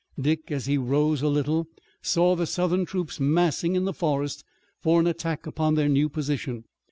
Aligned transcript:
Dick, 0.19 0.49
as 0.49 0.65
he 0.65 0.79
rose 0.79 1.21
a 1.21 1.27
little, 1.27 1.67
saw 2.01 2.35
the 2.35 2.47
Southern 2.47 2.85
troops 2.85 3.19
massing 3.19 3.75
in 3.75 3.85
the 3.85 3.93
forest 3.93 4.43
for 4.79 4.99
an 4.99 5.05
attack 5.05 5.45
upon 5.45 5.75
their 5.75 5.89
new 5.89 6.09
position. 6.09 6.63